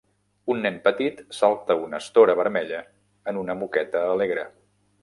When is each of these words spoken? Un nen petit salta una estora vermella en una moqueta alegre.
Un 0.53 0.63
nen 0.65 0.79
petit 0.87 1.21
salta 1.41 1.77
una 1.83 2.01
estora 2.05 2.37
vermella 2.43 2.81
en 3.33 3.43
una 3.45 3.59
moqueta 3.63 4.05
alegre. 4.17 4.53